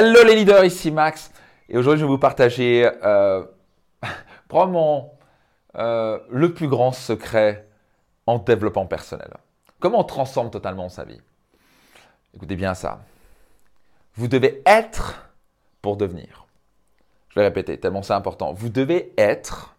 [0.00, 1.32] Hello les leaders, ici Max.
[1.68, 3.44] Et aujourd'hui, je vais vous partager euh,
[4.48, 5.18] probablement
[5.74, 7.66] euh, le plus grand secret
[8.24, 9.28] en développement personnel.
[9.80, 11.20] Comment on transforme totalement sa vie.
[12.32, 13.00] Écoutez bien ça.
[14.14, 15.32] Vous devez être
[15.82, 16.46] pour devenir.
[17.30, 18.52] Je vais répéter, tellement c'est important.
[18.52, 19.74] Vous devez être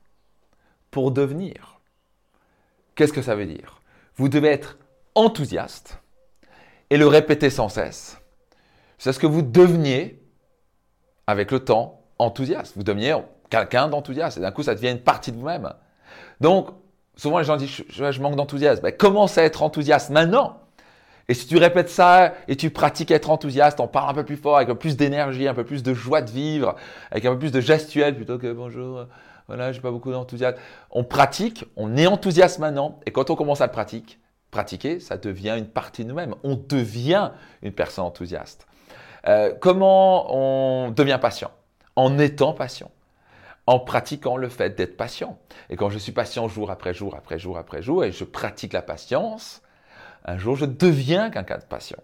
[0.91, 1.79] pour devenir.
[2.95, 3.81] Qu'est-ce que ça veut dire?
[4.17, 4.79] Vous devez être
[5.15, 6.01] enthousiaste
[6.89, 8.18] et le répéter sans cesse
[8.99, 10.21] c'est ce que vous deveniez
[11.25, 12.73] avec le temps enthousiaste.
[12.75, 13.15] Vous deveniez
[13.49, 15.73] quelqu'un d'enthousiaste et d'un coup ça devient une partie de vous-même.
[16.41, 16.69] Donc
[17.15, 18.83] souvent les gens disent je, manque d'enthousiasme.
[18.83, 20.59] Ben, commence à être enthousiaste maintenant.
[21.29, 24.35] Et si tu répètes ça et tu pratiques être enthousiaste, on parle un peu plus
[24.35, 26.75] fort, avec un peu plus d'énergie, un peu plus de joie de vivre,
[27.11, 29.05] avec un peu plus de gestuel plutôt que bonjour,
[29.45, 30.57] voilà, j'ai pas beaucoup d'enthousiasme.
[30.89, 34.17] On pratique, on est enthousiaste maintenant, et quand on commence à le pratiquer,
[34.51, 36.35] pratiquer, ça devient une partie de nous-mêmes.
[36.43, 37.31] On devient
[37.61, 38.67] une personne enthousiaste.
[39.27, 41.51] Euh, comment on devient patient?
[41.95, 42.91] En étant patient,
[43.67, 45.37] en pratiquant le fait d'être patient.
[45.69, 48.73] Et quand je suis patient jour après jour, après jour, après jour, et je pratique
[48.73, 49.61] la patience,
[50.25, 51.99] un jour je deviens quelqu'un de patient.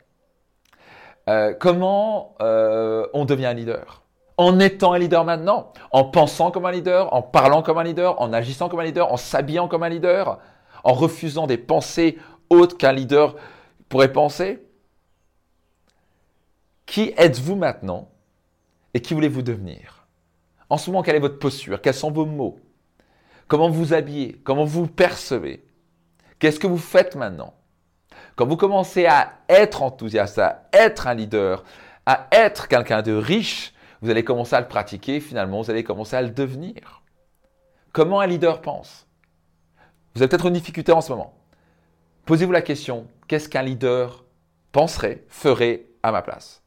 [1.27, 4.03] Euh, comment euh, on devient un leader?
[4.37, 8.21] En étant un leader maintenant, en pensant comme un leader, en parlant comme un leader,
[8.21, 10.39] en agissant comme un leader, en s'habillant comme un leader,
[10.83, 12.17] en refusant des pensées
[12.49, 13.35] autres qu'un leader
[13.89, 14.65] pourrait penser.
[16.85, 18.09] Qui êtes-vous maintenant
[18.93, 20.07] et qui voulez-vous devenir?
[20.69, 21.81] En ce moment, quelle est votre posture?
[21.81, 22.59] Quels sont vos mots?
[23.47, 24.33] Comment vous habillez?
[24.43, 25.65] Comment vous percevez?
[26.39, 27.53] Qu'est-ce que vous faites maintenant?
[28.35, 31.63] Quand vous commencez à être enthousiaste, à être un leader,
[32.05, 36.15] à être quelqu'un de riche, vous allez commencer à le pratiquer, finalement, vous allez commencer
[36.15, 37.01] à le devenir.
[37.93, 39.07] Comment un leader pense?
[40.13, 41.33] Vous avez peut-être une difficulté en ce moment.
[42.25, 44.25] Posez-vous la question, qu'est-ce qu'un leader
[44.71, 46.63] penserait, ferait à ma place?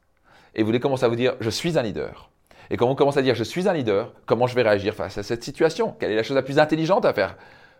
[0.55, 2.31] Et vous voulez commencer à vous dire je suis un leader.
[2.69, 5.17] Et quand on commence à dire je suis un leader, comment je vais réagir face
[5.17, 5.95] à cette situation?
[5.99, 7.35] Quelle est la chose la plus intelligente à faire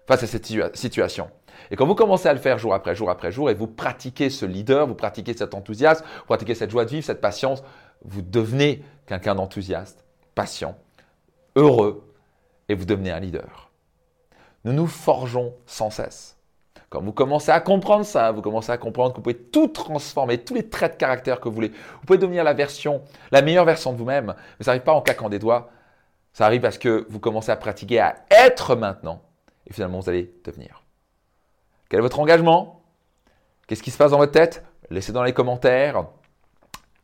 [0.08, 1.32] face à cette situation?
[1.72, 4.30] Et quand vous commencez à le faire jour après jour après jour et vous pratiquez
[4.30, 7.64] ce leader, vous pratiquez cet enthousiasme, vous pratiquez cette joie de vivre, cette patience,
[8.04, 10.04] vous devenez quelqu'un d'enthousiaste,
[10.36, 10.78] patient,
[11.56, 12.14] heureux
[12.68, 13.72] et vous devenez un leader.
[14.66, 16.39] Nous nous forgeons sans cesse.
[16.90, 20.40] Quand vous commencez à comprendre ça, vous commencez à comprendre que vous pouvez tout transformer,
[20.40, 21.70] tous les traits de caractère que vous voulez.
[21.70, 25.02] Vous pouvez devenir la version, la meilleure version de vous-même, mais ça n'arrive pas en
[25.02, 25.70] claquant des doigts.
[26.34, 29.22] Ça arrive parce que vous commencez à pratiquer à être maintenant
[29.68, 30.84] et finalement vous allez devenir.
[31.90, 32.82] Quel est votre engagement?
[33.68, 34.64] Qu'est-ce qui se passe dans votre tête?
[34.90, 36.06] Laissez dans les commentaires.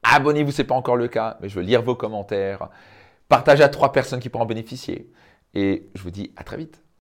[0.02, 2.70] Abonnez-vous, ce n'est pas encore le cas, mais je veux lire vos commentaires.
[3.28, 5.12] Partagez à trois personnes qui pourront en bénéficier.
[5.54, 6.85] Et je vous dis à très vite.